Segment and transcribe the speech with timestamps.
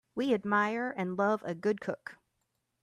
[0.15, 2.17] We admire and love a good cook.